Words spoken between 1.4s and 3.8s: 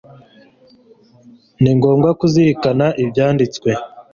ni ngombwa kuzirikana ibyanditswe